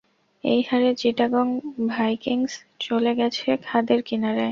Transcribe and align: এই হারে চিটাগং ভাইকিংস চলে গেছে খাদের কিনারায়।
এই 0.43 0.59
হারে 0.61 0.91
চিটাগং 0.95 1.47
ভাইকিংস 1.87 2.53
চলে 2.79 3.11
গেছে 3.19 3.47
খাদের 3.65 3.99
কিনারায়। 4.01 4.49